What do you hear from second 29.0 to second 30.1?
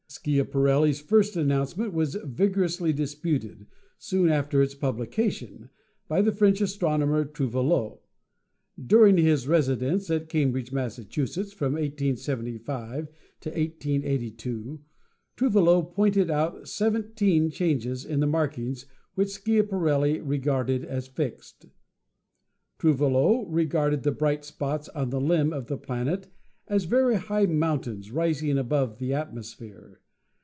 atmosphere.